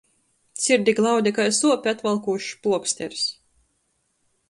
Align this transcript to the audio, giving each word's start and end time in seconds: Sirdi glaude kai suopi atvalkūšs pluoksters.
Sirdi 0.63 0.95
glaude 0.99 1.35
kai 1.35 1.45
suopi 1.59 1.93
atvalkūšs 1.93 2.51
pluoksters. 2.65 3.31